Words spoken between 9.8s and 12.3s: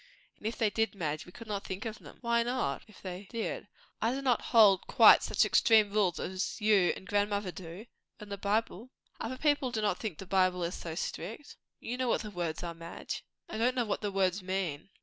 think the Bible is so strict." "You know what